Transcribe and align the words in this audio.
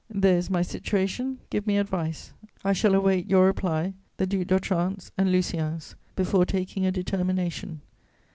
There 0.09 0.35
is 0.39 0.49
my 0.49 0.63
situation: 0.63 1.37
give 1.51 1.67
me 1.67 1.77
advice. 1.77 2.33
I 2.65 2.73
shall 2.73 2.95
await 2.95 3.29
your 3.29 3.45
reply, 3.45 3.93
the 4.17 4.25
Duc 4.25 4.47
d'Otrante's 4.47 5.11
and 5.15 5.31
Lucien's, 5.31 5.93
before 6.15 6.43
taking 6.47 6.87
a 6.87 6.91
determination. 6.91 7.81